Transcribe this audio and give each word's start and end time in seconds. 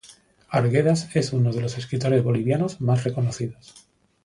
Arguedas 0.49 1.11
es 1.15 1.31
uno 1.31 1.51
de 1.53 1.61
los 1.61 1.77
escritores 1.77 2.23
bolivianos 2.23 2.81
más 2.81 3.03
reconocidos. 3.03 3.85